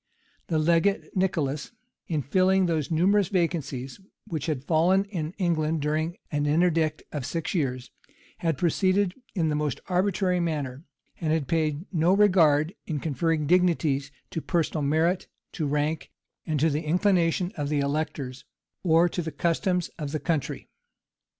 [0.47, 1.73] The legate, Nicholas,
[2.07, 7.53] in filling those numerous vacancies which had fallen in England during an interdict of six
[7.53, 7.91] years,
[8.39, 10.85] had proceeded in the most arbitrary manner;
[11.19, 16.09] and had paid no regard, in conferring dignities, to personal merit, to rank,
[16.57, 18.43] to the inclination of the electors,
[18.81, 20.67] or to the customs of the country.